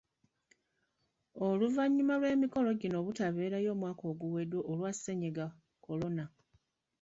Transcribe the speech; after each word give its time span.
Oluvannyuma 1.47 2.13
lw’emikolo 2.21 2.69
gino 2.79 2.95
obutabeerayo 3.01 3.69
omwaka 3.75 4.03
oguwedde 4.11 4.57
olwa 4.71 4.91
Ssennyiga 4.95 5.45
Kolona. 5.85 6.25